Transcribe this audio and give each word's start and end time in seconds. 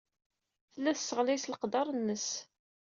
Tella 0.71 0.91
tesseɣlay 0.97 1.37
s 1.39 1.45
leqder-nnes. 1.51 2.27